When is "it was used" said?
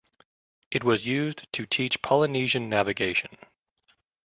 0.71-1.47